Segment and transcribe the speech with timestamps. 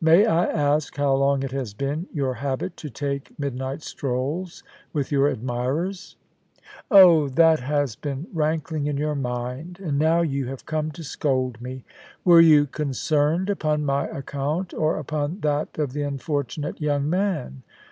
[0.00, 5.12] May I ask how long it has been your habit to take midnight strolls with
[5.12, 6.16] your admirers?
[6.90, 11.84] Oh, that has been rankling in your mind, and now you have come to scold me.
[12.24, 17.62] Were you concerned upon my account or upon that of the unfortunate young man